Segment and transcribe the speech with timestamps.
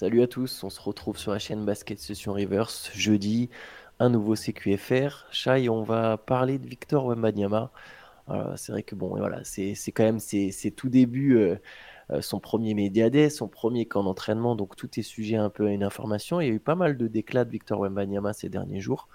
[0.00, 3.50] Salut à tous, on se retrouve sur la chaîne Basket Session Reverse jeudi,
[3.98, 5.26] un nouveau CQFR.
[5.30, 7.70] Chai, on va parler de Victor Wembanyama.
[8.56, 11.56] c'est vrai que bon, voilà, c'est quand même c'est tout début, euh,
[12.12, 15.70] euh, son premier médiadé, son premier camp d'entraînement, donc tout est sujet un peu à
[15.70, 16.40] une information.
[16.40, 19.06] Il y a eu pas mal de déclats de Victor Wembanyama ces derniers jours.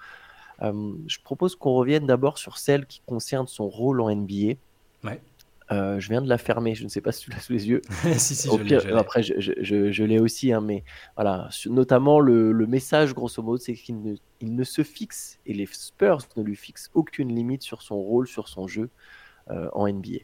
[0.62, 4.54] Euh, je propose qu'on revienne d'abord sur celle qui concerne son rôle en NBA.
[5.72, 7.68] Euh, je viens de la fermer, je ne sais pas si tu l'as sous les
[7.68, 7.82] yeux.
[8.18, 10.84] si, si, je après, je, je, je, l'ai aussi, hein, mais
[11.16, 11.48] voilà.
[11.66, 15.66] Notamment, le, le message, grosso modo, c'est qu'il ne, il ne se fixe, et les
[15.66, 18.90] Spurs ne lui fixent aucune limite sur son rôle, sur son jeu
[19.50, 20.18] euh, en NBA.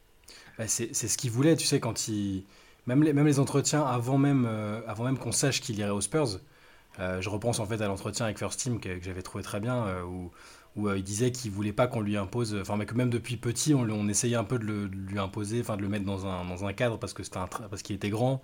[0.59, 2.45] Bah, c'est ce qu'il voulait, tu sais, quand il.
[2.87, 6.01] Même les, même les entretiens, avant même, euh, avant même qu'on sache qu'il irait aux
[6.01, 6.41] Spurs,
[6.99, 10.03] je repense en fait à l'entretien avec First Team que, que j'avais trouvé très bien,
[10.05, 10.31] où
[10.77, 13.37] où euh, il disait qu'il voulait pas qu'on lui impose, enfin, mais que même depuis
[13.37, 16.45] petit, on, essayait un peu de, le, lui imposer, enfin, de le mettre dans un,
[16.45, 18.43] dans un cadre parce que c'était un, parce qu'il était grand.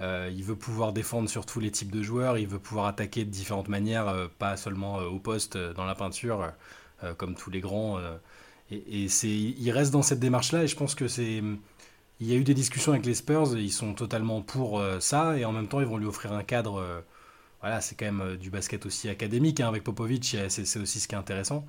[0.00, 3.24] Euh, il veut pouvoir défendre sur tous les types de joueurs, il veut pouvoir attaquer
[3.24, 6.52] de différentes manières, euh, pas seulement au poste, dans la peinture,
[7.16, 7.98] comme tous les grands.
[8.70, 11.42] et, et il reste dans cette démarche-là, et je pense que c'est,
[12.20, 15.44] il y a eu des discussions avec les Spurs, ils sont totalement pour ça, et
[15.44, 17.02] en même temps, ils vont lui offrir un cadre
[17.60, 21.08] voilà, c'est quand même euh, du basket aussi académique hein, avec Popovic, c'est aussi ce
[21.08, 21.66] qui est intéressant.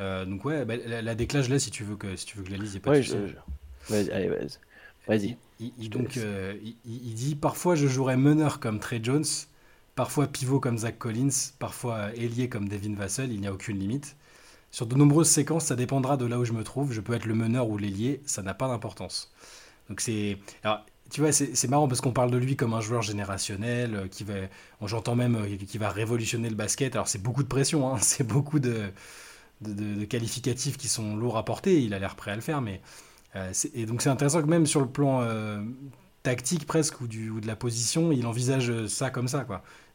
[0.00, 2.42] Euh, donc ouais, bah, la, la déclage là, si tu veux que si tu veux
[2.42, 3.16] que je la lise, il a pas de souci.
[3.88, 4.48] Vas-y, allez, vas-y.
[5.06, 5.36] Vas-y.
[5.60, 9.24] Il, donc, euh, il, dit parfois je jouerai meneur comme Trey Jones,
[9.96, 14.16] parfois pivot comme Zach Collins, parfois ailier comme Devin Vassell, il n'y a aucune limite.
[14.70, 16.92] Sur de nombreuses séquences, ça dépendra de là où je me trouve.
[16.92, 19.32] Je peux être le meneur ou l'ailier, ça n'a pas d'importance.
[19.88, 20.36] Donc c'est.
[21.10, 24.24] Tu vois, c'est marrant parce qu'on parle de lui comme un joueur générationnel, euh, qui
[24.24, 24.34] va,
[24.84, 26.96] j'entends même, euh, qui va révolutionner le basket.
[26.96, 28.90] Alors c'est beaucoup de pression, hein, c'est beaucoup de,
[30.08, 31.82] qualificatifs qui sont lourds à porter.
[31.82, 32.82] Il a l'air prêt à le faire, mais
[33.36, 35.26] euh, et donc c'est intéressant que même sur le plan
[36.22, 39.46] tactique presque ou, de la position, il envisage ça comme ça,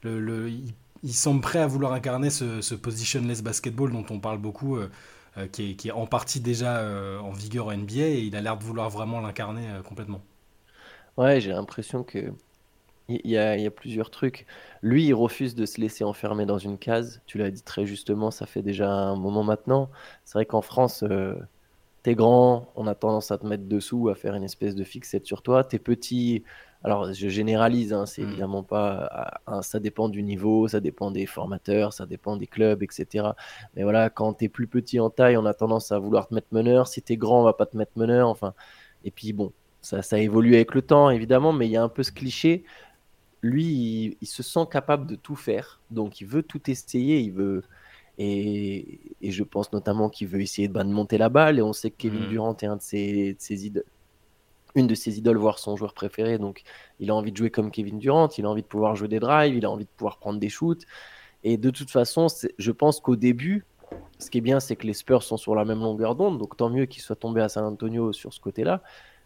[0.03, 4.79] il, semble prêt à vouloir incarner ce, positionless basketball dont on parle beaucoup.
[5.51, 6.83] qui, est, qui, est, en partie déjà
[7.21, 10.21] en vigueur en NBA et il a l'air de vouloir vraiment l'incarner complètement.
[11.17, 12.33] Ouais, j'ai l'impression que
[13.09, 14.45] il y, a, y a plusieurs trucs.
[14.81, 17.21] Lui, il refuse de se laisser enfermer dans une case.
[17.25, 19.89] Tu l'as dit très justement, ça fait déjà un moment maintenant.
[20.23, 21.35] C'est vrai qu'en France, euh,
[22.03, 25.25] t'es grand, on a tendance à te mettre dessous, à faire une espèce de fixette
[25.25, 25.63] sur toi.
[25.65, 26.43] T'es petit,
[26.83, 28.29] alors je généralise, hein, c'est mmh.
[28.29, 33.29] évidemment pas, ça dépend du niveau, ça dépend des formateurs, ça dépend des clubs, etc.
[33.75, 36.47] Mais voilà, quand t'es plus petit en taille, on a tendance à vouloir te mettre
[36.51, 36.87] meneur.
[36.87, 38.29] Si t'es grand, on va pas te mettre meneur.
[38.29, 38.53] Enfin,
[39.05, 39.51] et puis bon,
[39.83, 42.63] ça, ça évolue avec le temps, évidemment, mais il y a un peu ce cliché.
[43.41, 47.63] Lui, il, se sent capable de tout faire, donc il veut tout essayer, il veut.
[48.17, 51.59] Et, je pense notamment qu'il veut essayer de, monter la balle.
[51.59, 52.29] Et on sait que Kevin mmh.
[52.29, 53.83] Durant est un de ses, idoles,
[54.75, 56.37] une de ses idoles, voire son joueur préféré.
[56.37, 56.63] Donc
[57.01, 59.19] il a envie de jouer comme Kevin Durant, il a envie de pouvoir jouer des
[59.19, 60.85] drives, il a envie de pouvoir prendre des shoots.
[61.43, 62.27] Et de toute façon,
[62.57, 63.65] je pense qu'au début,
[64.17, 66.37] ce qui est bien, c'est que les Spurs sont sur la même longueur d'onde.
[66.37, 68.81] Donc tant mieux qu'ils soient tombés à San Antonio sur ce côté-là.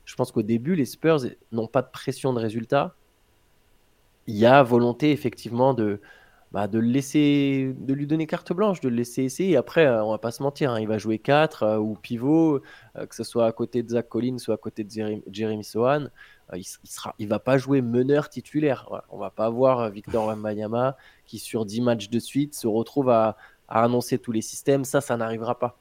[0.08, 1.20] Je pense qu'au début, les Spurs
[1.52, 2.96] n'ont pas de pression de résultat.
[4.26, 6.00] Il y a volonté effectivement de,
[6.54, 9.58] bah, de, laisser, de lui donner carte blanche, de le laisser essayer.
[9.58, 12.62] Après, euh, on va pas se mentir, hein, il va jouer 4 euh, ou pivot,
[12.96, 16.08] euh, que ce soit à côté de Zach Collins ou à côté de Jeremy Sohan.
[16.54, 18.90] il, ne il va pas jouer meneur titulaire.
[19.10, 23.36] On va pas avoir Victor Wembanyama qui, sur 10 matchs de suite, se retrouve à,
[23.68, 24.86] à annoncer tous les systèmes.
[24.86, 25.78] Ça, ça n'arrivera pas.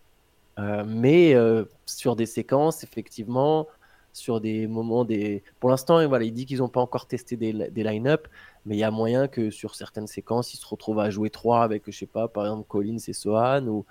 [0.85, 1.37] mais
[1.85, 3.69] sur des séquences, effectivement,
[4.17, 5.43] sur des moments des.
[5.61, 8.29] Pour l'instant, voilà, il dit qu'ils n'ont pas encore testé des, line-up,
[8.65, 11.63] mais il y a moyen que sur certaines séquences, ils se retrouvent à jouer trois
[11.63, 13.85] avec, je sais pas, par exemple Collins et Sohan, ou,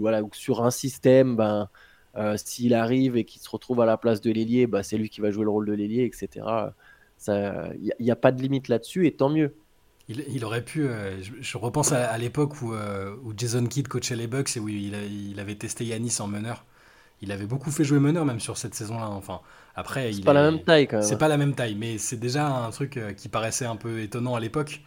[0.00, 1.68] voilà, ou sur un système, ben,
[2.16, 5.08] euh, s'il arrive et qu'il se retrouve à la place de l'ailier, ben, c'est lui
[5.08, 6.46] qui va jouer le rôle de l'ailier, etc.
[7.26, 9.54] Il n'y a, pas de limite là-dessus, et tant mieux.
[10.08, 10.86] Il, aurait pu.
[10.86, 14.68] Euh, je, repense à, l'époque où, euh, où, Jason Kidd coachait les Bucks et où
[14.68, 14.94] il,
[15.30, 16.66] il avait testé Yanis en meneur
[17.22, 19.08] il avait beaucoup fait jouer meneur même sur cette saison-là.
[19.08, 19.40] Enfin,
[19.74, 21.06] après, c'est pas la même taille quand même.
[21.06, 24.00] C'est pas la même taille, mais c'est déjà un truc euh, qui paraissait un peu
[24.00, 24.82] étonnant à l'époque.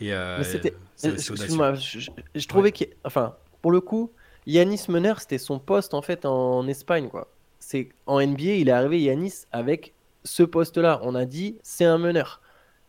[0.00, 0.74] Et euh, c'était.
[1.02, 4.10] Excuse-moi, je, trouvais que, enfin, pour le coup,
[4.46, 7.28] Yanis meneur, c'était son poste en fait en Espagne, quoi.
[7.58, 9.94] C'est en NBA, il est arrivé Yanis avec
[10.24, 11.00] ce poste-là.
[11.02, 12.39] On a dit, c'est un meneur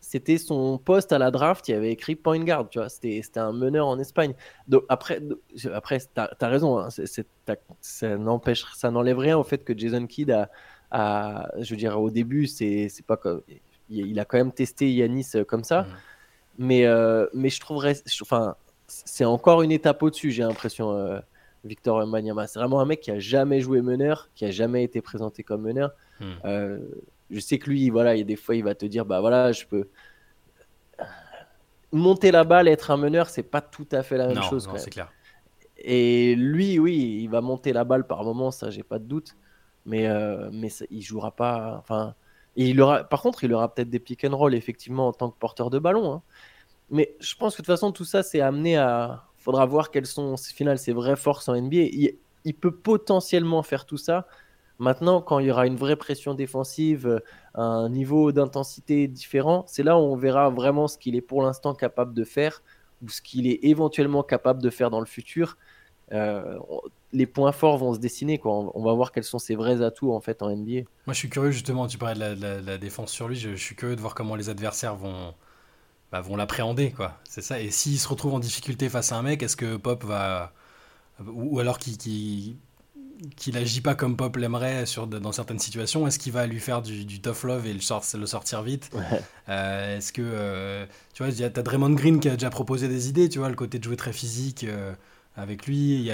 [0.01, 3.53] c'était son poste à la draft, il avait écrit point guard, tu vois, c'était un
[3.53, 4.33] meneur en Espagne.
[4.67, 5.21] Donc après,
[5.73, 6.89] après tu as, raison, hein,
[7.79, 10.35] ça n'empêche, ça n'enlève rien au fait que Jason Kidd
[10.91, 13.41] a, je veux dire, au début, c'est pas comme,
[13.89, 15.85] il, a quand même testé Yanis euh, comme ça,
[16.57, 18.55] mais, euh, mais je trouverais, enfin,
[18.87, 20.91] c'est encore une étape au-dessus, j'ai l'impression.
[20.91, 21.19] Euh,
[21.63, 24.99] Victor Wembanyama, c'est vraiment un mec qui a jamais joué meneur, qui a jamais été
[24.99, 25.91] présenté comme meneur.
[26.19, 26.79] Hmm
[27.31, 29.21] je sais que lui, voilà, il y a des fois, il va te dire, bah
[29.21, 29.87] voilà, je peux.
[31.91, 34.67] monter la balle, être un meneur, c'est pas tout à fait la même chose.
[34.67, 35.11] Non, c'est clair.
[35.77, 39.35] Et lui, oui, il va monter la balle par moment, ça, j'ai pas de doute.
[39.85, 41.77] Mais, euh, mais il jouera pas.
[41.79, 42.13] Enfin,
[42.55, 45.37] il aura, par contre, il aura peut-être des pick and roll, effectivement, en tant que
[45.39, 46.13] porteur de ballon.
[46.13, 46.21] Hein.
[46.91, 49.23] Mais je pense que de toute façon, tout ça, c'est amené à.
[49.37, 51.87] faudra voir quelles sont, au final, ses vraies forces en NBA.
[52.43, 54.27] il peut potentiellement faire tout ça
[54.81, 57.19] Maintenant, quand il y aura une vraie pression défensive, euh,
[57.53, 61.75] un niveau d'intensité différent, c'est là où on verra vraiment ce qu'il est pour l'instant
[61.75, 62.63] capable de faire
[63.03, 65.55] ou ce qu'il est éventuellement capable de faire dans le futur.
[66.13, 66.57] Euh,
[67.13, 68.39] les points forts vont se dessiner.
[68.39, 68.71] Quoi.
[68.73, 70.81] On va voir quels sont ses vrais atouts en fait en NBA.
[71.05, 71.85] Moi, je suis curieux justement.
[71.85, 73.35] Tu parlais de la, défense sur lui.
[73.35, 75.35] Je, suis curieux de voir comment les adversaires vont
[76.11, 76.89] bah, vont l'appréhender.
[76.89, 77.19] quoi.
[77.23, 77.59] C'est ça.
[77.59, 80.53] Et s'il se retrouve en difficulté face à un mec, est-ce que Pop va
[81.27, 82.57] ou, alors qui
[83.35, 86.81] qu'il agit pas comme Pop l'aimerait sur dans certaines situations Est-ce qu'il va lui faire
[86.81, 87.79] du, tough love et le,
[88.19, 88.89] le sortir vite
[89.49, 93.29] euh, Est-ce que euh, tu vois, t'as Draymond Green qui a déjà proposé des idées,
[93.29, 94.93] tu vois, le côté de jouer très physique euh,
[95.35, 96.11] avec lui.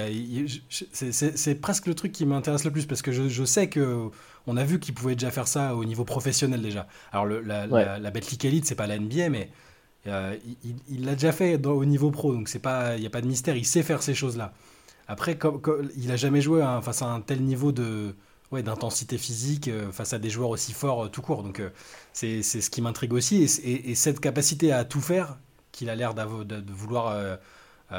[0.70, 4.08] C'est presque le truc qui m'intéresse le plus parce que je, sais que
[4.46, 6.86] on a vu qu'il pouvait déjà faire ça au niveau professionnel déjà.
[7.12, 9.50] Alors le, la, la, la Betclic Elite, c'est pas la NBA, mais
[10.06, 13.26] il l'a déjà fait au niveau pro, donc c'est pas, il y a pas de
[13.26, 13.56] mystère.
[13.56, 14.14] Il sait faire ces
[15.08, 15.38] Après,
[15.96, 18.14] il a jamais joué face à un tel niveau de
[18.52, 21.42] ouais, d'intensité physique euh, face à des joueurs aussi forts euh, tout court.
[21.42, 21.70] Donc euh,
[22.12, 23.42] c'est ce qui m'intrigue aussi.
[23.64, 25.38] Et, cette capacité à tout faire
[25.72, 27.38] qu'il a l'air de, vouloir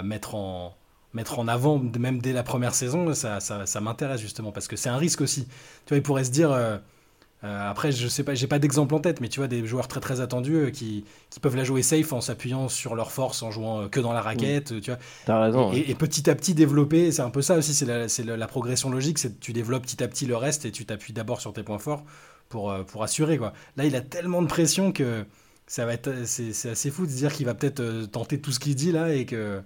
[0.03, 0.75] mettre, en,
[1.13, 4.75] mettre en avant, même dès la première saison, ça, ça, ça m'intéresse justement parce que
[4.75, 5.45] c'est un risque aussi.
[5.85, 6.49] Tu vois, il pourrait se dire
[7.45, 9.87] euh, après, je sais pas, j'ai pas d'exemple en tête, mais tu vois des joueurs
[9.87, 13.43] très très attendus euh, qui, qui, peuvent la jouer safe en s'appuyant sur leur force,
[13.43, 14.99] en jouant euh, que dans la raquette, tu vois.
[15.27, 15.71] As raison.
[15.71, 19.19] Et, petit à petit développer, c'est un peu ça aussi, c'est la, la, progression logique,
[19.19, 21.79] c'est tu développes petit à petit le reste et tu t'appuies d'abord sur tes points
[21.79, 22.03] forts
[22.49, 23.53] pour, pour assurer quoi.
[23.77, 25.23] Là, il a tellement de pression que
[25.65, 28.59] ça va être, c'est assez fou de se dire qu'il va peut-être tenter tout ce
[28.59, 29.61] qu'il dit là et que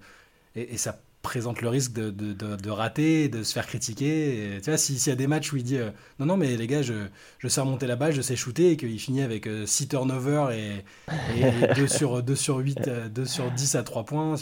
[0.54, 4.60] et, et ça présente le risque de, de, de, rater, de se faire critiquer.
[4.62, 5.90] tu vois, s'il y a des matchs où il dit euh,
[6.20, 6.94] non, non, mais les gars, je,
[7.38, 10.52] je sais remonter la balle, je sais shooter, et qu'il finit avec 6 euh, turnovers
[10.52, 10.84] et,
[11.36, 12.78] et, 2, sur, 2 sur 8,
[13.10, 14.36] 2 euh, sur 10 à 3 points.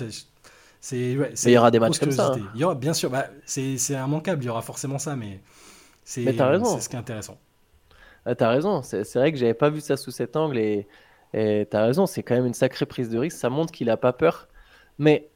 [0.81, 2.33] C'est, ouais, il y aura des matchs comme ça.
[2.35, 2.51] Hein.
[2.55, 5.41] Il y aura, bien sûr, bah, c'est, immanquable, il y aura forcément ça, mais
[6.05, 7.39] c'est, ce qui est intéressant.
[8.27, 10.87] Ah, t'as raison, c'est, vrai que j'avais pas vu ça sous cet angle, et,
[11.33, 13.97] et t'as raison, c'est quand même une sacrée prise de risque, ça montre qu'il a
[13.97, 14.49] pas peur.
[14.99, 15.32] Mais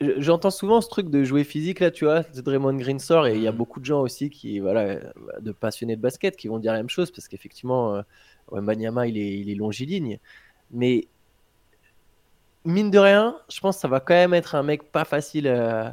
[0.00, 3.36] J'entends souvent ce truc de jouer physique là, tu vois, de Draymond Green sort et
[3.36, 3.56] il y a mm.
[3.56, 4.96] beaucoup de gens aussi qui, voilà,
[5.40, 9.16] de passionnés de basket qui vont dire la même chose parce qu'effectivement, euh, Manyama il
[9.16, 10.18] est, il est longiligne,
[10.72, 11.06] mais
[12.64, 15.46] mine de rien, je pense que ça va quand même être un mec pas facile
[15.46, 15.88] euh,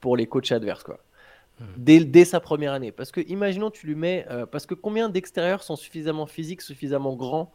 [0.00, 1.00] pour les coachs adverses quoi.
[1.60, 1.64] Mm.
[1.76, 5.10] Dès, dès, sa première année, parce que imaginons tu lui mets, euh, parce que combien
[5.10, 7.52] d'extérieurs sont suffisamment physiques, suffisamment grands,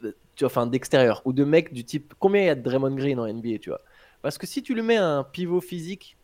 [0.00, 0.08] tu
[0.38, 3.18] vois, enfin d'extérieur ou de mecs du type, combien il y a de Draymond Green
[3.18, 3.80] en NBA, tu vois?
[4.24, 6.16] Parce que si tu lui mets un pivot physique,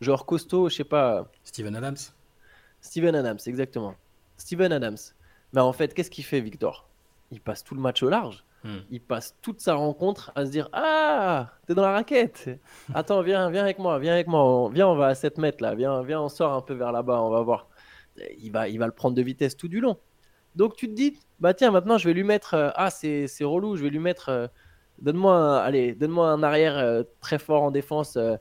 [0.00, 1.26] genre costaud, je sais pas.
[1.42, 1.96] Steven Adams
[2.80, 3.96] Steven Adams, exactement.
[4.36, 4.96] Steven Adams.
[5.52, 6.88] Mais en fait, qu'est-ce qu'il fait, Victor?
[7.32, 8.44] Il passe tout le match au large.
[8.62, 8.78] Hmm.
[8.92, 12.48] Il passe toute sa rencontre à se dire Ah, t'es dans la raquette.
[12.94, 14.70] Attends, viens, viens avec moi, viens avec moi.
[14.72, 15.74] Viens, on va à 7 mètres là.
[15.74, 17.66] Viens, viens, on sort un peu vers là-bas, on va voir.
[18.38, 19.98] Il va, il va le prendre de vitesse tout du long.
[20.54, 22.54] Donc tu te dis, bah tiens, maintenant je vais lui mettre.
[22.54, 24.28] Euh, ah, c'est relou, je vais lui mettre.
[24.28, 24.46] Euh,
[25.00, 28.16] Donne-moi allez, donne-moi un arrière euh, très fort en défense.
[28.16, 28.36] Euh.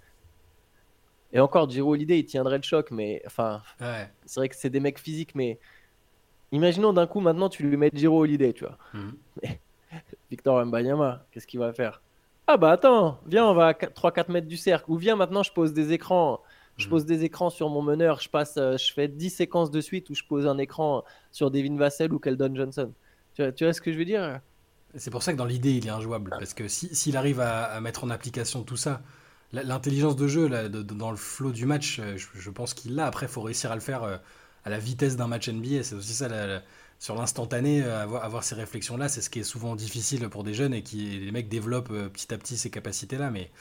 [1.31, 3.61] Et encore, Giro Holiday, il tiendrait le choc, mais enfin,
[4.25, 5.59] c'est vrai que c'est des mecs physiques, mais
[6.51, 8.77] imaginons d'un coup maintenant tu lui mets Giro Holiday, tu vois.
[8.93, 9.13] Mhm.
[10.31, 12.01] Victor Mbanyama, qu'est-ce qu'il va faire?
[12.47, 14.89] Ah bah attends, viens, on va à 3-4 mètres du cercle.
[14.89, 16.41] Ou viens maintenant, je pose des écrans.
[16.77, 16.89] Je mhm.
[16.89, 20.09] pose des écrans sur mon meneur, je passe, euh, je fais 10 séquences de suite
[20.09, 22.91] où je pose un écran sur Devin Vassell ou Keldon Johnson.
[23.35, 24.39] Tu tu vois ce que je veux dire?
[24.95, 26.31] C'est pour ça que dans l'idée, il est injouable.
[26.31, 29.01] Parce que s'il arrive à, mettre en application tout ça,
[29.53, 33.05] l'intelligence de jeu dans le flow du match, euh, je, pense qu'il l'a.
[33.05, 34.17] Après, il faut réussir à le faire euh,
[34.65, 35.83] à la vitesse d'un match NBA.
[35.83, 36.27] C'est aussi ça,
[36.99, 40.73] sur l'instantané, euh, avoir, ces réflexions-là, c'est ce qui est souvent difficile pour des jeunes
[40.73, 43.31] et qui les mecs développent petit à petit ces capacités-là.
[43.31, 43.51] Mais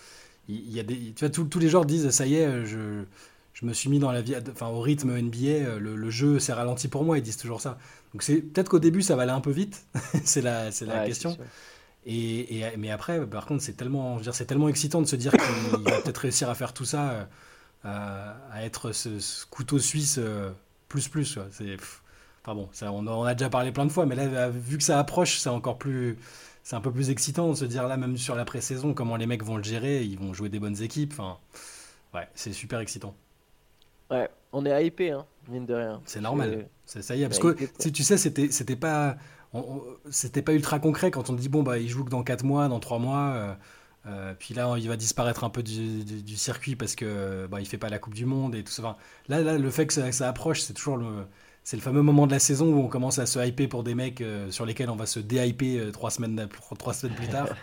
[0.49, 3.04] il, y a tu vois, tous les joueurs disent ça y est, je,
[3.60, 6.86] je me suis mis dans la vie, enfin au rythme NBA, le, jeu s'est ralenti
[6.86, 7.18] pour moi.
[7.18, 7.76] Ils disent toujours ça.
[8.12, 9.84] Donc c'est peut-être qu'au début ça va aller un peu vite,
[10.24, 11.36] c'est la, c'est la question.
[12.06, 16.00] Et, mais après, par contre, c'est tellement, c'est tellement excitant de se dire qu'il va
[16.00, 17.26] peut-être réussir à faire tout ça,
[17.84, 20.50] euh, à, être ce, couteau suisse euh,
[20.88, 21.38] plus plus.
[21.50, 21.76] C'est,
[22.44, 24.84] enfin bon, ça, on, on, a déjà parlé plein de fois, mais là, vu que
[24.84, 26.16] ça approche, c'est encore plus,
[26.62, 29.26] c'est un peu plus excitant de se dire là, même sur la pré-saison, comment les
[29.26, 31.12] mecs vont le gérer, ils vont jouer des bonnes équipes.
[31.12, 31.38] Enfin,
[32.14, 33.16] ouais, c'est super excitant.
[34.10, 36.00] Ouais, on est hypé, hein, mine de rien.
[36.04, 36.68] C'est normal.
[36.84, 39.16] Ça y est, parce que tu sais, c'était, c'était pas.
[40.10, 42.68] c'était pas ultra concret quand on dit bon bah il joue que dans 4 mois,
[42.68, 43.56] dans 3 mois.
[44.06, 47.78] Euh, puis là, il va disparaître un peu du, circuit parce que bah, il fait
[47.78, 48.96] pas la Coupe du Monde et tout ça.
[49.28, 51.26] là, là, le fait que ça, approche, c'est toujours le,
[51.64, 53.94] c'est le fameux moment de la saison où on commence à se hyper pour des
[53.94, 56.48] mecs euh, sur lesquels on va se déhyper euh, trois semaines,
[56.78, 57.48] trois semaines plus tard.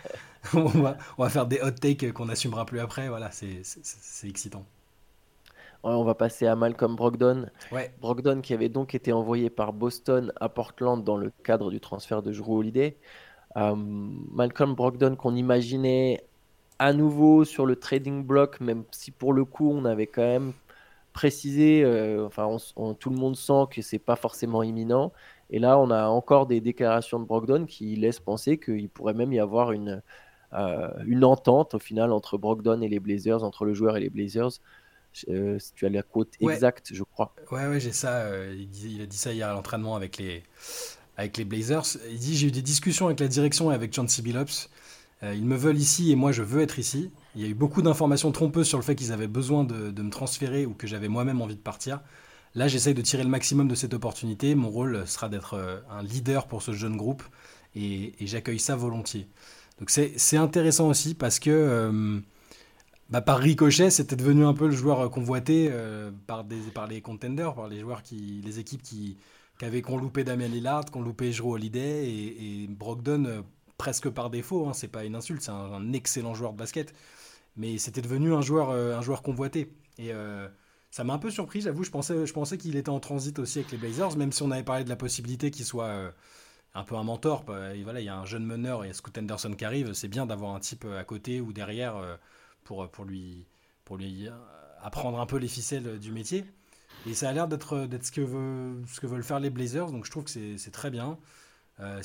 [0.54, 3.08] on, va, on, va, faire des hot takes qu'on n'assumera plus après.
[3.08, 3.62] Voilà, c'est
[4.28, 4.64] excitant.
[5.94, 7.46] On va passer à Malcolm Brogdon.
[8.00, 12.22] Brogdon qui avait donc été envoyé par Boston à Portland dans le cadre du transfert
[12.22, 12.96] de Drew Holiday.
[13.54, 16.24] Malcolm Brogdon qu'on imaginait
[16.78, 20.52] à nouveau sur le trading block, même si pour le coup on avait quand même
[21.12, 22.54] précisé, euh, enfin
[23.00, 25.12] tout le monde sent que c'est pas forcément imminent.
[25.50, 29.32] Et là on a encore des déclarations de Brogdon qui laissent penser qu'il pourrait même
[29.32, 30.02] y avoir une,
[30.52, 34.10] euh, une entente au final entre Brogdon et les Blazers, entre le joueur et les
[34.10, 34.60] Blazers.
[35.28, 37.34] Euh, si tu as la quote exacte, je crois.
[37.50, 38.28] Ouais, ouais, j'ai ça.
[38.52, 40.42] Il, il, a dit ça hier à l'entraînement avec les,
[41.16, 41.96] avec les Blazers.
[42.10, 44.22] Il dit J'ai eu des discussions avec la direction et avec John C.
[44.22, 44.68] Billups.
[45.22, 47.10] Euh, ils me veulent ici et moi je veux être ici.
[47.34, 50.10] Il y a eu beaucoup d'informations trompeuses sur le fait qu'ils avaient besoin de, me
[50.10, 52.00] transférer ou que j'avais moi-même envie de partir.
[52.54, 54.54] Là, j'essaye de tirer le maximum de cette opportunité.
[54.54, 57.22] Mon rôle sera d'être euh, un leader pour ce jeune groupe
[57.74, 59.28] et, j'accueille ça volontiers.
[59.78, 62.18] Donc c'est intéressant aussi parce que euh,
[63.10, 65.70] bah, par ricochet, c'était devenu un peu le joueur convoité
[66.26, 69.16] par, des, par les contenders, par les joueurs les équipes qui,
[69.62, 73.44] avaient qu'on loupé Damien Lillard, qu'on loupé Jero Holiday et, et Brogdon
[73.78, 76.94] presque par défaut, hein, c'est pas une insulte, c'est un, excellent joueur de basket,
[77.56, 79.72] mais c'était devenu un joueur, euh, convoité.
[79.98, 80.48] Et euh,
[80.90, 83.60] ça m'a un peu surpris, j'avoue, je pensais, je pensais qu'il était en transit aussi
[83.60, 86.10] avec les Blazers, même si on avait parlé de la possibilité qu'il soit euh,
[86.74, 87.44] un peu un mentor.
[87.44, 89.92] Bah, et il y a un jeune meneur, il y a Scoot Anderson qui arrive,
[89.92, 91.96] c'est bien d'avoir un type à côté ou derrière
[92.66, 93.46] pour, pour lui,
[93.84, 94.28] pour lui
[94.82, 96.44] apprendre un peu les ficelles du métier.
[97.06, 98.26] Et ça a l'air d'être ce, que
[98.88, 101.18] ce que veulent faire les Blazers, donc je trouve que c'est très bien.
[101.80, 102.00] Euh,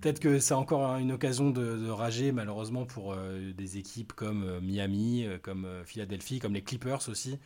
[0.00, 4.60] peut-être que c'est encore une occasion de, rager malheureusement pour euh, des équipes comme euh,
[4.60, 7.38] Miami, comme Philadelphie, comme les Clippers aussi,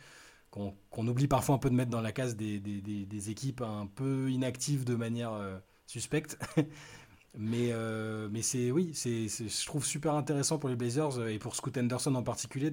[0.49, 4.29] qu'on oublie parfois un peu de mettre dans la case des, des, équipes un peu
[4.29, 5.31] inactives de manière
[5.85, 6.37] suspecte.
[7.37, 7.71] Mais
[8.31, 12.15] mais c'est oui, c'est je trouve super intéressant pour les Blazers et pour Scoot Anderson
[12.15, 12.71] en particulier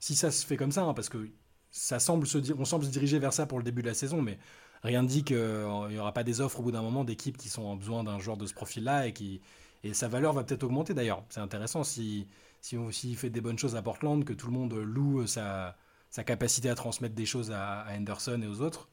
[0.00, 1.30] si ça se fait comme ça, hein, parce que
[1.70, 4.22] ça semble se on semble se diriger vers ça pour le début de la saison,
[4.22, 4.38] mais
[4.82, 7.48] rien ne dit qu'il n'y aura pas des offres au bout d'un moment d'équipes qui
[7.48, 9.40] sont en besoin d'un joueur de ce profil-là et qui
[9.84, 11.24] et sa valeur va peut-être augmenter d'ailleurs.
[11.28, 12.26] C'est intéressant si
[12.60, 15.76] si on fait des bonnes choses à Portland, que tout le monde loue sa,
[16.10, 18.88] sa capacité à transmettre des choses à, Henderson et aux autres.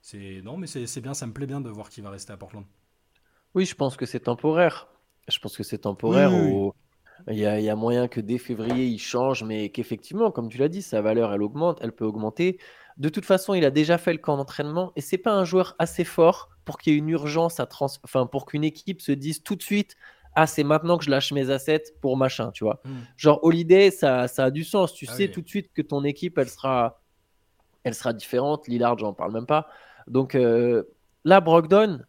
[0.00, 2.36] C'est non, mais c'est bien, ça me plaît bien de voir qu'il va rester à
[2.36, 2.64] Portland.
[3.54, 4.88] Oui, je pense que c'est temporaire.
[5.28, 6.32] Je pense que c'est temporaire.
[7.28, 10.48] Il, y a, il y, a, moyen que dès février, il change, mais qu'effectivement, comme
[10.48, 12.58] tu l'as dit, sa valeur, elle augmente, elle peut augmenter.
[12.96, 15.76] De toute façon, il a déjà fait le camp d'entraînement et c'est pas un joueur
[15.78, 19.12] assez fort pour qu'il y ait une urgence à trans enfin pour qu'une équipe se
[19.12, 19.96] dise tout de suite
[20.34, 22.80] ah c'est maintenant que je lâche mes assets pour machin, tu vois.
[22.84, 23.00] Hmm.
[23.16, 24.94] Genre Holiday, ça, ça a du sens.
[24.94, 27.00] Tu ah sais tout de suite que ton équipe, elle sera,
[27.84, 28.66] elle sera différente.
[28.66, 29.68] Lillard, j'en parle même pas.
[30.06, 30.84] Donc euh,
[31.24, 32.00] là, Brogdon,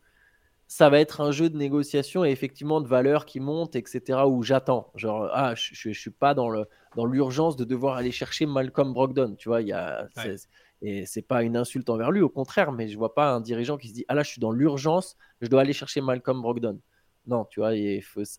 [0.76, 4.22] ça va être un jeu de négociation et effectivement de valeur qui monte, etc.
[4.28, 4.92] Où j'attends.
[4.96, 6.66] Genre ah, je, ne suis pas dans le
[6.96, 9.36] dans l'urgence de devoir aller chercher Malcolm Brogdon.
[9.36, 10.08] Tu vois, il y a
[10.82, 13.78] et c'est pas une insulte envers lui, au contraire, mais je vois pas un dirigeant
[13.78, 16.80] qui se dit Ah là, je suis dans l'urgence, je dois aller chercher Malcolm Brogdon.
[17.28, 17.74] Non, tu vois.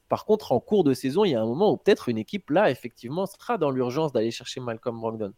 [0.08, 2.50] Par contre, en cours de saison, il y a un moment où peut-être une équipe
[2.50, 5.34] là, effectivement, sera dans l'urgence d'aller chercher Malcolm Brogdon.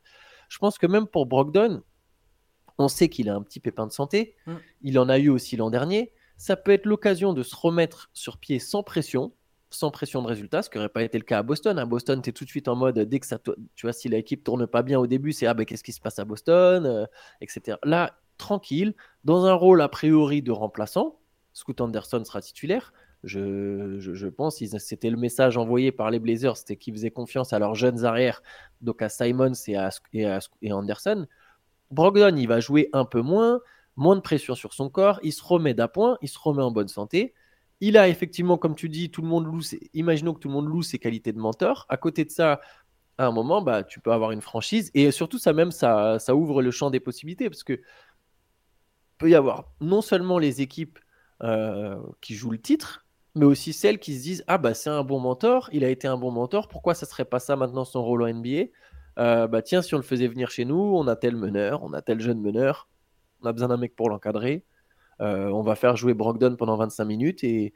[0.48, 1.82] Je pense que même pour Brogdon,
[2.78, 4.34] on sait qu'il a un petit pépin de santé.
[4.46, 4.54] Mm.
[4.80, 6.14] Il en a eu aussi l'an dernier.
[6.36, 9.32] Ça peut être l'occasion de se remettre sur pied sans pression
[9.70, 11.78] sans pression de résultat, ce qui n'aurait pas été le cas à Boston.
[11.78, 14.08] À Boston, tu es tout de suite en mode, dès que ça, tu vois, si
[14.08, 16.86] l'équipe tourne pas bien au début, c'est ah ben qu'est-ce qui se passe à Boston,
[16.86, 17.06] euh,
[17.40, 17.76] etc.
[17.84, 21.18] Là, tranquille, dans un rôle a priori de remplaçant,
[21.52, 22.92] Scoot Anderson sera titulaire.
[23.24, 27.58] Je, je, pense c'était le message envoyé par les Blazers, c'était qu'ils faisaient confiance à
[27.58, 28.42] leurs jeunes arrières,
[28.82, 29.90] donc à Simons et à,
[30.62, 31.26] et Anderson.
[31.90, 33.60] Brogdon, il va jouer un peu moins,
[33.96, 36.88] moins de pression sur son corps, il se remet d'appoint, il se remet en bonne
[36.88, 37.34] santé.
[37.80, 39.60] Il a effectivement, comme tu dis, tout le monde loue.
[39.94, 41.86] Imaginons que tout le monde loue ses qualités de mentor.
[41.88, 42.60] À côté de ça,
[43.18, 44.90] à un moment, bah, tu peux avoir une franchise.
[44.94, 47.50] Et surtout, ça même, ça, ouvre le champ des possibilités.
[47.50, 47.80] Parce que
[49.18, 50.98] peut y avoir non seulement les équipes
[51.42, 55.04] euh, qui jouent le titre, mais aussi celles qui se disent Ah, bah, c'est un
[55.04, 58.02] bon mentor, il a été un bon mentor, pourquoi ça serait pas ça maintenant son
[58.02, 58.68] rôle en NBA
[59.18, 62.02] euh, tiens, si on le faisait venir chez nous, on a tel meneur, on a
[62.02, 62.88] tel jeune meneur,
[63.42, 64.64] on a besoin d'un mec pour l'encadrer.
[65.20, 67.72] Euh, on va faire jouer Brogdon pendant 25 minutes et,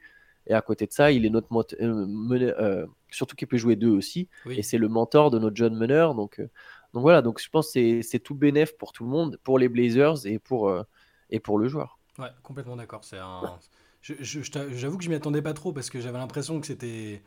[0.49, 1.47] à côté de ça, il est notre
[1.81, 4.27] euh, euh, surtout qu'il peut jouer deux aussi.
[4.49, 6.15] Et c'est le mentor de notre jeune meneur.
[6.15, 6.41] Donc,
[6.93, 9.69] donc voilà, donc je pense que c'est tout bénéf pour tout le monde, pour les
[9.69, 10.73] Blazers et pour,
[11.29, 11.99] et pour le joueur.
[12.17, 13.03] Ouais, complètement d'accord.
[13.03, 13.59] C'est un,
[14.01, 17.21] J'avoue que je m'y attendais pas trop parce que j'avais l'impression que c'était.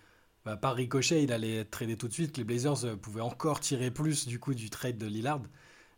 [0.45, 3.23] Bah, par ricochet, il allait être tradé tout de suite, que les Blazers euh, pouvaient
[3.23, 5.41] encore tirer plus du coup du trade de Lillard.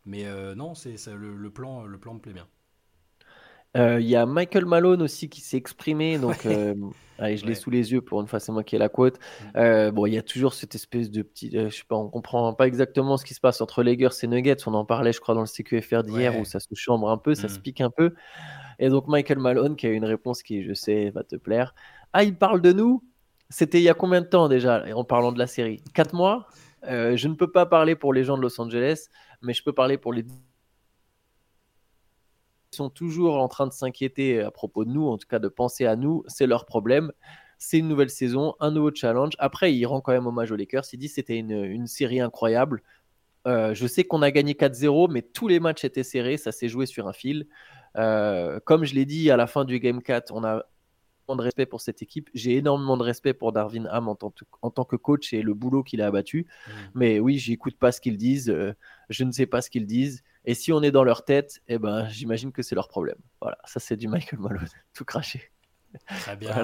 [0.07, 2.47] Mais euh, non, c'est le, plan, le plan me plaît bien.
[3.77, 6.17] Euh, il y a Michael Malone aussi qui s'est exprimé.
[6.21, 6.47] Donc,
[7.19, 9.19] allez, je l'ai sous les yeux pour une fois, c'est moi qui ai la quote.
[9.55, 9.91] Mm.
[9.91, 11.51] bon, il y a toujours cette espèce de petit.
[11.53, 14.67] je sais pas, on comprend pas exactement ce qui se passe entre Lakers et Nuggets.
[14.67, 17.35] On en parlait, je crois, dans le CQFR d'hier où ça se chambre un peu,
[17.35, 17.63] ça se mm.
[17.63, 18.15] pique un peu.
[18.79, 21.75] Et donc Michael Malone qui a une réponse qui, je sais, va te plaire.
[22.13, 23.03] Ah, il parle de nous
[23.49, 25.83] C'était il y a combien de temps déjà, en parlant de la série?
[25.95, 26.49] Quatre mois?
[26.89, 29.09] Euh, Je ne peux pas parler pour les gens de Los Angeles,
[29.47, 30.23] mais je peux parler pour les
[32.73, 35.49] Ils sont toujours en train de s'inquiéter à propos de nous, en tout cas de
[35.49, 37.13] penser à nous, c'est leur problème.
[37.59, 39.33] C'est une nouvelle saison, un nouveau challenge.
[39.39, 40.85] Après, il rend quand même hommage aux Lakers.
[40.93, 42.83] Il dit c'était une, série incroyable.
[43.47, 46.69] Euh, je sais qu'on a gagné 4-0, mais tous les matchs étaient serrés, ça s'est
[46.69, 47.47] joué sur un fil.
[47.97, 50.67] Euh, comme je l'ai dit à la fin du Game 4, on a
[51.35, 52.31] de respect pour cette équipe.
[52.35, 55.55] J'ai énormément de respect pour Darwin Ham en tant, en tant que coach et le
[55.55, 56.47] boulot qu'il a abattu.
[56.47, 56.71] Mm.
[56.95, 58.51] Mais oui, j'écoute pas ce qu'ils disent.
[58.51, 58.75] Euh,
[59.09, 60.23] je ne sais pas ce qu'ils disent.
[60.45, 63.19] Et si on est dans leur tête, eh ben, j'imagine que c'est leur problème.
[63.41, 65.51] Voilà, ça c'est du Michael Malone, tout craché.
[66.21, 66.55] Très bien.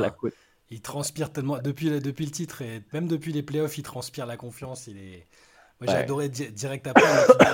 [0.71, 4.37] il transpire tellement depuis, depuis le titre et même depuis les playoffs, il transpire la
[4.37, 4.87] confiance.
[4.87, 5.27] Il est.
[5.81, 7.03] Moi, j'ai adoré direct après,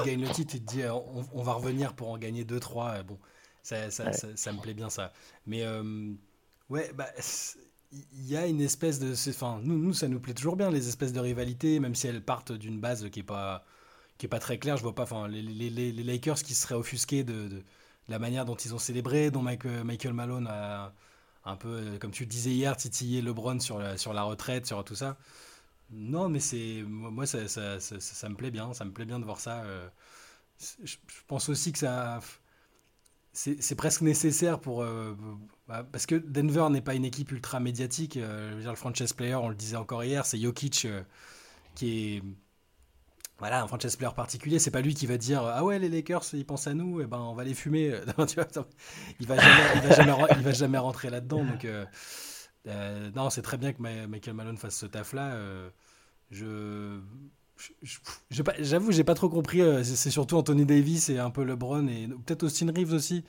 [0.03, 3.03] il gagne le titre, il te dit on, on, va revenir pour en gagner 2-3.
[3.05, 3.19] Bon,
[3.62, 5.12] ça, ça, ça, me plaît bien ça.
[5.47, 6.12] Mais euh,
[6.70, 7.08] ouais, bah,
[7.92, 9.12] il y a une espèce de.
[9.30, 12.22] Enfin, nous, nous, ça nous plaît toujours bien, les espèces de rivalités, même si elles
[12.22, 13.64] partent d'une base qui est pas
[14.30, 14.76] pas très claire.
[14.76, 15.04] Je vois pas.
[15.04, 17.62] Enfin, les, Lakers qui seraient offusqués de,
[18.08, 20.92] la manière dont ils ont célébré, dont euh, Michael Malone a
[21.44, 24.66] un peu, euh, comme tu le disais hier, titillé LeBron sur la, sur la retraite,
[24.66, 25.16] sur tout ça.
[25.90, 28.75] Non, mais c'est moi, ça, ça, ça, ça, me plaît bien.
[28.75, 29.64] Ça me plaît bien de voir ça.
[30.84, 30.96] je
[31.26, 32.20] pense aussi que ça
[33.33, 34.83] c'est presque nécessaire pour.
[34.83, 35.14] Euh,
[35.69, 38.17] bah, parce que Denver n'est pas une équipe ultra médiatique.
[38.17, 41.03] Euh, je veux dire, le franchise player, on le disait encore hier, c'est Jokic euh,
[41.75, 42.23] qui est.
[43.38, 44.59] Voilà, un franchise player particulier.
[44.59, 47.05] C'est pas lui qui va dire Ah ouais, les Lakers, ils pensent à nous, et
[47.05, 47.95] eh ben on va les fumer.
[48.19, 48.49] il, va jamais,
[49.21, 49.37] il, va
[49.95, 51.45] jamais, il va jamais rentrer là-dedans.
[51.45, 51.67] Donc,
[53.14, 55.38] non, c'est très bien que Michael Malone fasse ce taf-là.
[56.33, 57.01] je
[58.31, 59.61] J'avoue, j'ai pas trop compris.
[59.61, 63.25] Euh, c'est surtout Anthony Davis et un peu LeBron et peut-être Austin Reeves aussi.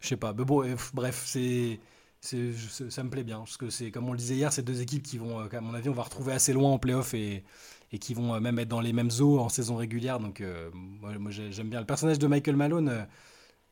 [0.00, 0.32] Je sais pas.
[0.32, 1.80] Mais bon, euh, bref, c'est
[2.20, 5.02] ça me plaît bien parce que c'est comme on le disait hier, c'est deux équipes
[5.02, 7.42] qui vont, euh, à mon avis, on va retrouver assez loin en playoff et,
[7.90, 10.20] et qui vont même être dans les mêmes eaux en saison régulière.
[10.20, 13.06] Donc, moi, j'aime bien le personnage de Michael Malone.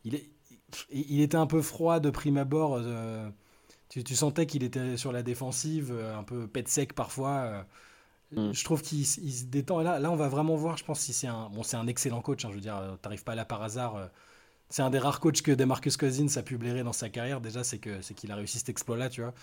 [0.04, 0.20] il,
[0.90, 2.80] il était un peu froid de prime abord.
[3.88, 7.66] tu, sentais qu'il était sur la défensive, un peu pet sec parfois.
[8.32, 8.52] Mm.
[8.52, 9.80] Je trouve qu'il se détend.
[9.80, 11.48] Là, là, on va vraiment voir, je pense, si c'est un.
[11.50, 13.96] Bon, un excellent coach, hein, je veux dire, euh, t'arrives pas là par hasard.
[13.96, 14.06] Euh.
[14.68, 17.40] C'est un des rares coachs que Demarcus Cousins a pu blairer dans sa carrière.
[17.40, 19.34] Déjà, c'est que c'est qu'il a réussi cet exploit-là, tu vois.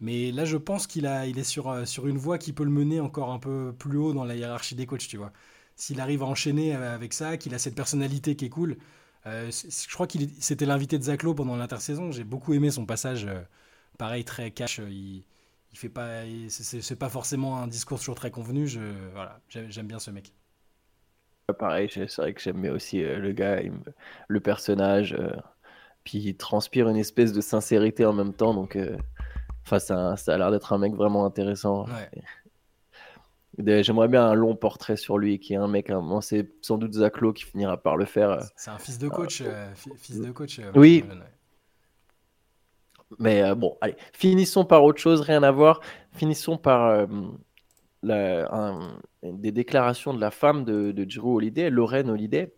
[0.00, 2.70] Mais là, je pense qu'il il est sur, euh, sur une voie qui peut le
[2.70, 5.32] mener encore un peu plus haut dans la hiérarchie des coachs, tu vois.
[5.76, 8.78] S'il arrive à enchaîner avec ça, qu'il a cette personnalité qui est cool.
[9.26, 12.12] je crois qu'il c'était l'invité de Zaclo pendant l'intersaison.
[12.12, 13.28] J'ai beaucoup aimé son passage.
[13.98, 14.80] pareil, très cash.
[15.76, 18.66] Il fait pas, c'est pas forcément un discours toujours très convenu.
[18.66, 18.80] Je,
[19.12, 20.32] voilà, j'aime bien ce mec.
[21.58, 23.60] Pareil, c'est vrai que j'aime bien aussi euh, le gars,
[24.26, 25.36] le personnage, euh,
[26.02, 28.96] puis il transpire une espèce de sincérité en même temps, donc euh,
[29.64, 31.84] enfin ça, ça, a l'air d'être un mec vraiment intéressant.
[33.58, 37.34] J'aimerais bien un long portrait sur lui, qui est un mec, c'est sans doute Zaclo
[37.34, 38.40] qui finira par le faire.
[38.56, 39.42] C'est un fils de coach,
[39.96, 40.58] fils de coach.
[40.74, 41.04] oui.
[43.18, 45.80] Mais euh, bon, allez, finissons par autre chose, rien à voir.
[46.12, 47.06] Finissons par
[48.02, 48.44] euh,
[49.22, 52.52] des déclarations de la femme de, de Drew Holiday, Lorraine Holiday,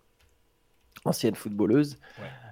[1.04, 1.98] ancienne footballeuse,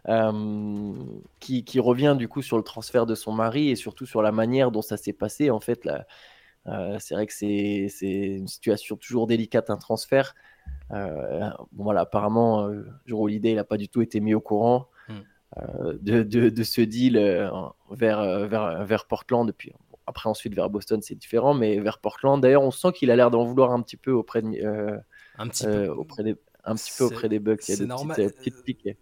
[0.08, 0.92] euh,
[1.40, 4.32] qui, qui, revient du coup sur le transfert de son mari et surtout sur la
[4.32, 5.50] manière dont ça s'est passé.
[5.50, 5.88] En fait,
[6.98, 10.34] c'est vrai que c'est une situation toujours délicate, un transfert.
[10.90, 12.68] bon, voilà, apparemment,
[13.08, 14.88] Drew Holiday n'a pas du tout été mis au courant.
[15.58, 17.48] Euh, de, de, ce deal euh,
[17.90, 19.50] vers, euh, vers, vers Portland.
[19.56, 19.72] Puis,
[20.06, 22.42] après, ensuite, vers Boston, c'est différent, mais vers Portland.
[22.42, 24.98] D'ailleurs, on sent qu'il a l'air d'en vouloir un petit peu auprès, de,
[25.38, 25.88] un petit peu.
[25.88, 26.36] auprès des
[26.68, 27.62] un petit peu auprès des Bucks.
[27.62, 28.32] C'est normal.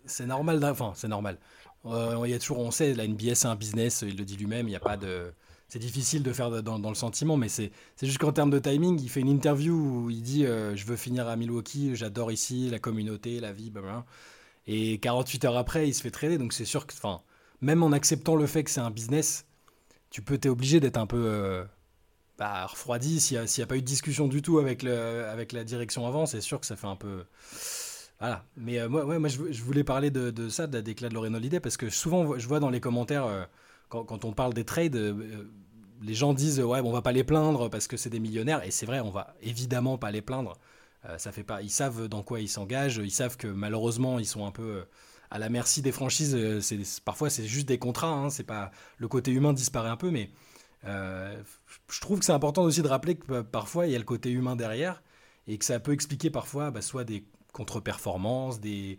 [0.05, 0.64] C'est normal.
[0.64, 1.38] Enfin, c'est normal.
[1.87, 4.05] il y a toujours, on sait, la NBA c'est un business.
[4.07, 4.67] Il le dit lui-même.
[4.69, 5.33] Il n'y a pas de.
[5.69, 9.01] C'est difficile de faire dans, dans le sentiment, mais c'est juste qu'en termes de timing,
[9.01, 12.79] il fait une interview où il dit Je veux finir à Milwaukee, j'adore ici, la
[12.79, 14.05] communauté, la vie, blablabla.
[14.66, 16.38] Et 48 heures après, il se fait trader.
[16.38, 17.20] Donc c'est sûr que, enfin,
[17.61, 19.46] même en acceptant le fait que c'est un business,
[20.11, 21.64] tu peux, t'es obligé d'être un peu euh,
[22.38, 23.20] bah, refroidi.
[23.20, 26.27] S'il n'y a, pas eu de discussion du tout avec, le, avec la direction avant,
[26.27, 27.24] c'est sûr que ça fait un peu.
[28.20, 28.44] Voilà.
[28.57, 31.61] Mais euh, moi, moi je, voulais parler de, ça, de la déclaration de Lorraine Holiday,
[31.61, 33.27] parce que souvent, je vois dans les commentaires.
[33.27, 33.44] Euh,
[33.88, 34.96] quand, on parle des trades,
[36.03, 38.64] les gens disent ouais, bon, on va pas les plaindre parce que c'est des millionnaires.
[38.64, 40.55] Et c'est vrai, on va évidemment pas les plaindre.
[41.19, 43.01] Ça fait pas, ils savent dans quoi ils s'engagent.
[43.03, 44.85] Ils savent que malheureusement, ils sont un peu
[45.31, 46.37] à la merci des franchises.
[46.61, 48.09] C'est, parfois, c'est juste des contrats.
[48.09, 50.31] Hein, c'est pas le côté humain disparaît un peu, mais
[50.85, 54.31] je trouve que c'est important aussi de rappeler que parfois il y a le côté
[54.31, 55.03] humain derrière
[55.47, 58.99] et que ça peut expliquer parfois bah, soit des contre-performances, des,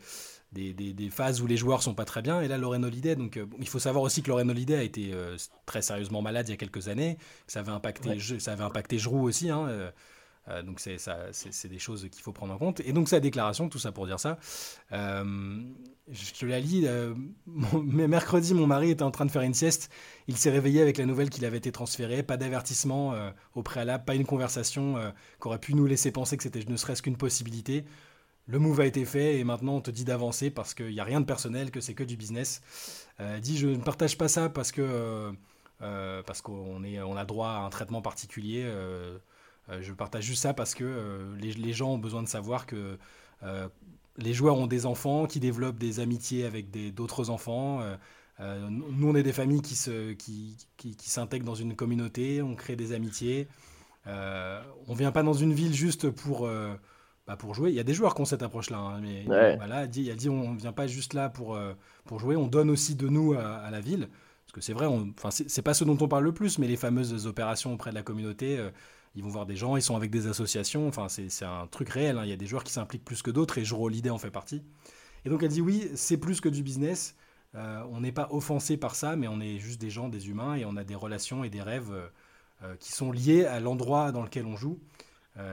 [0.52, 2.42] des, phases où les joueurs sont pas très bien.
[2.42, 5.12] Et là, Lorraine Holiday, donc euh, il faut savoir aussi que Lorraine Holiday a été
[5.14, 7.18] euh, très sérieusement malade il y a quelques années.
[7.48, 9.50] Ça avait impacté, ça avait impacté Giroud aussi.
[9.50, 9.92] Hein,
[10.48, 12.80] euh, donc c'est des choses qu'il faut prendre en compte.
[12.82, 14.38] Et donc sa déclaration, tout ça pour dire ça,
[14.92, 15.64] euh,
[16.10, 16.84] je te la lis.
[16.86, 17.16] Euh,
[17.74, 19.92] mercredi, mon mari était en train de faire une sieste.
[20.28, 22.22] Il s'est réveillé avec la nouvelle qu'il avait été transféré.
[22.24, 23.16] Pas d'avertissement
[23.56, 24.96] au préalable, pas une conversation
[25.42, 27.86] qui aurait pu nous laisser penser que c'était ne serait-ce qu'une possibilité.
[28.48, 31.04] Le move a été fait et maintenant on te dit d'avancer parce qu'il n'y a
[31.04, 32.62] rien de personnel, que c'est que du business.
[33.42, 35.32] dit je ne partage pas ça parce que
[35.80, 38.72] parce qu'on on a droit à un traitement particulier.
[39.70, 42.98] Euh, je partage juste ça parce que euh, les, gens ont besoin de savoir que
[43.44, 43.68] euh,
[44.18, 47.82] les joueurs ont des enfants qui développent des amitiés avec d'autres enfants.
[48.40, 52.76] nous, on est des familles qui s'intègrent qui, qui, qui dans une communauté, on crée
[52.76, 53.48] des amitiés.
[54.08, 56.48] Euh, on vient pas dans une ville juste pour,
[57.28, 57.72] bah, pour jouer.
[57.72, 58.78] Il y a des joueurs qui ont cette approche-là.
[58.78, 59.26] Hein, mais
[59.58, 61.60] voilà, il a dit on ne vient pas juste là pour,
[62.06, 64.08] pour jouer, on donne aussi de nous à, la ville.
[64.46, 66.78] Parce que c'est vrai, enfin, c'est pas ce dont on parle le plus, mais les
[66.78, 68.60] fameuses opérations auprès de la communauté,
[69.16, 72.18] ils vont voir des gens, ils sont avec des associations, enfin c'est un truc réel,
[72.18, 72.24] hein.
[72.24, 74.32] il y a des joueurs qui s'impliquent plus que d'autres et Joro l'idée en fait
[74.32, 74.62] partie.
[75.26, 77.16] Et donc elle dit oui, c'est plus que du business,
[77.56, 80.56] euh, on n'est pas offensé par ça, mais on est juste des gens, des humains,
[80.56, 82.08] et on a des relations et des rêves euh,
[82.64, 84.80] euh, qui sont liés à l'endroit dans lequel on joue.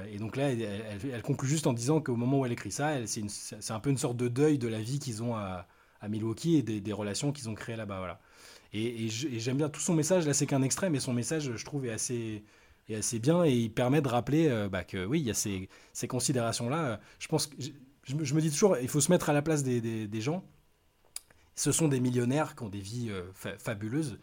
[0.08, 3.72] et donc là, elle, conclut juste en disant qu'au moment où elle écrit ça, c'est
[3.72, 5.66] un peu une sorte de deuil de la vie qu'ils ont à,
[6.08, 7.98] Milwaukee et des, relations qu'ils ont créées là-bas.
[7.98, 8.20] Voilà.
[8.72, 11.86] Et j'aime bien tout son message, là c'est qu'un extrait, mais son message, je trouve,
[11.86, 12.44] est assez
[12.88, 15.34] est assez bien et il permet de rappeler euh, bah, que oui, il y a
[15.34, 17.00] ces, ces considérations-là.
[17.18, 17.50] Je pense
[18.04, 20.44] je, me dis toujours, il faut se mettre à la place des, gens.
[21.54, 24.18] Ce sont des millionnaires qui ont des vies euh, fabuleuses.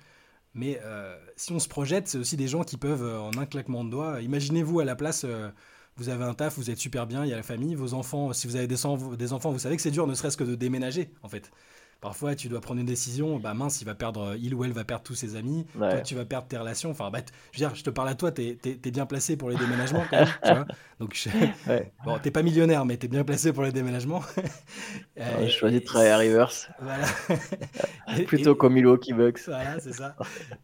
[0.54, 3.84] Mais euh, si on se projette, c'est aussi des gens qui peuvent, en un claquement
[3.84, 5.26] de doigts, imaginez-vous à la place,
[5.96, 8.34] vous avez un taf, vous êtes super bien, il y a la famille, vos enfants,
[8.34, 11.14] si vous avez des enfants, vous savez que c'est dur, ne serait-ce que de déménager,
[11.22, 11.52] en fait.
[12.02, 14.86] Parfois, tu dois prendre une décision, bah mince, il va perdre, il ou elle va
[14.86, 16.92] perdre tous ses amis, toi tu vas perdre tes relations.
[16.92, 17.20] Enfin, bah,
[17.52, 20.04] je veux dire, je te parle à toi, tu es, bien placé pour les déménagements
[20.10, 20.66] quand même, tu vois.
[21.00, 21.30] Donc, je...
[22.06, 24.22] bon, t'es pas millionnaire, mais tu es bien placé pour les déménagements.
[25.20, 26.52] euh, je choisis de travailler à Rivers.
[26.80, 27.06] Voilà.
[28.26, 29.42] Plutôt comme Milwaukee Bucks.
[29.46, 30.16] Voilà, c'est ça.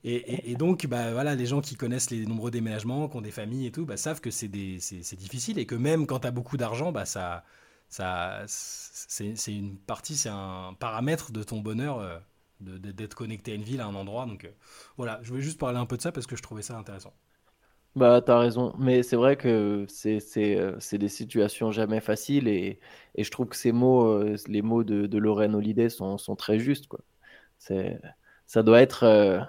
[0.04, 3.32] Et, et, donc, bah, voilà, les gens qui connaissent les nombreux déménagements, qui ont des
[3.32, 6.58] familles et tout, bah, savent que c'est difficile et que même quand tu as beaucoup
[6.58, 7.44] d'argent, bah, ça
[7.90, 12.20] ça, c'est une partie, c'est un paramètre de ton bonheur euh,
[12.62, 14.26] d'être connecté à une ville, à un endroit.
[14.26, 14.50] Donc euh,
[14.98, 17.14] voilà, je voulais juste parler un peu de ça parce que je trouvais ça intéressant.
[17.96, 20.20] Bah, t'as raison, mais c'est vrai que c'est
[20.58, 22.80] euh, des situations jamais faciles et,
[23.16, 26.60] et, je trouve que ces mots, les mots de, de Lorraine Holiday sont, sont très
[26.60, 26.88] justes.
[26.88, 27.00] Quoi.
[27.58, 29.48] Ça doit être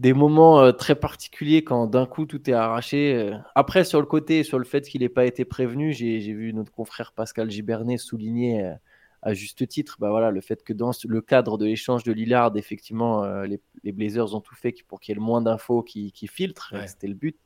[0.00, 3.14] des moments euh, très particuliers quand d'un coup tout est arraché.
[3.14, 3.36] Euh.
[3.54, 6.72] Après, sur le côté, sur le fait qu'il n'ait pas été prévenu, j'ai vu notre
[6.72, 8.72] confrère Pascal Gibernet souligner euh,
[9.20, 12.56] à juste titre bah voilà, le fait que dans le cadre de l'échange de Lillard,
[12.56, 13.60] effectivement, les,
[13.92, 16.74] Blazers ont tout fait pour qu'il y ait le moins d'infos qui, filtrent.
[16.86, 17.36] C'était le but.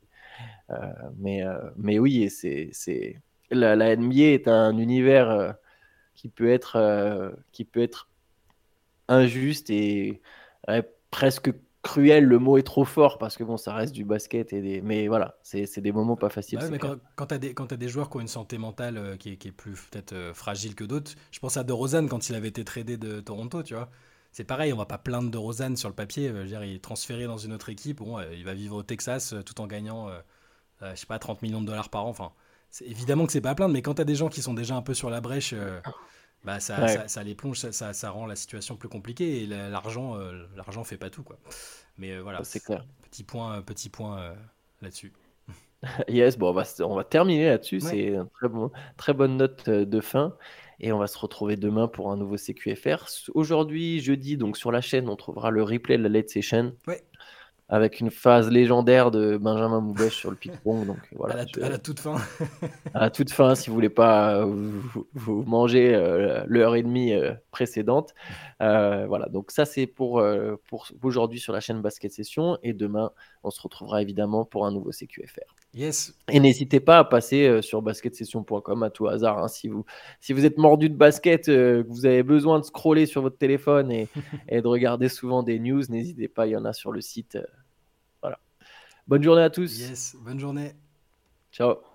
[1.17, 1.43] mais,
[1.75, 5.55] mais oui, c'est la, la, NBA est un univers
[6.13, 8.07] qui peut être, qui peut être
[9.09, 10.21] injuste et
[11.11, 11.51] presque
[11.85, 14.81] cruel, le mot est trop fort parce que bon, ça reste du basket et des...
[14.81, 16.59] mais voilà, c'est des moments pas faciles.
[16.71, 19.33] mais quand, quand tu as, as, des joueurs qui ont une santé mentale euh, qui,
[19.33, 22.27] est, qui, est, plus peut-être euh, fragile que d'autres, je pense à De Rosanne quand
[22.27, 23.89] il avait été tradé de Toronto, tu vois.
[24.31, 26.27] C'est pareil, on va pas plaindre De Rosanne sur le papier.
[26.27, 28.77] Euh, je veux dire, il est transféré dans une autre équipe, bon, il va vivre
[28.77, 30.09] au Texas tout en gagnant,
[30.81, 32.09] je sais pas, 30 millions de dollars par an.
[32.09, 32.31] Enfin,
[32.81, 34.75] évidemment que c'est pas à plaindre, mais quand tu as des gens qui sont déjà
[34.75, 35.53] un peu sur la brèche
[36.45, 40.45] bah ça, ça, les plonge, ça, ça, rend la situation plus compliquée et l'argent euh,
[40.55, 41.37] l'argent fait pas tout quoi.
[41.97, 42.85] Mais euh, voilà, c'est clair.
[43.09, 44.35] Petit point, petit point euh,
[44.81, 45.11] là-dessus.
[46.07, 47.79] yes, bon, on va, on va terminer là-dessus.
[47.79, 50.35] C'est une très, bon, très bonne note de fin.
[50.79, 53.05] Et on va se retrouver demain pour un nouveau CQFR.
[53.33, 56.75] Aujourd'hui, jeudi, donc sur la chaîne, on trouvera le replay de la late session.
[56.85, 57.01] Ouais
[57.67, 60.85] avec une phase légendaire de Benjamin Moubèche sur le ping-pong.
[60.85, 62.15] Donc, voilà, à, la, toute fin.
[62.93, 64.45] à la toute fin, si vous voulez pas euh,
[65.13, 68.13] vous, manger euh, l'heure et demie euh, précédente.
[68.59, 70.21] voilà, donc ça c'est pour,
[70.67, 72.57] pour aujourd'hui sur la chaîne Basket Session.
[72.63, 73.11] Et demain,
[73.43, 75.55] On se retrouvera évidemment pour un nouveau CQFR.
[75.73, 76.13] Yes.
[76.31, 79.39] Et n'hésitez pas à passer euh, sur basketsession.com à tout hasard.
[79.39, 79.85] Hein, si, vous,
[80.21, 83.91] si vous êtes mordu de basket, que vous avez besoin de scroller sur votre téléphone
[83.91, 84.07] et,
[84.49, 87.37] et de regarder souvent des news, n'hésitez pas, il y en a sur le site.
[88.21, 88.39] voilà.
[89.07, 89.79] Bonne journée à tous.
[89.79, 90.71] Yes, bonne journée.
[91.51, 91.94] Ciao.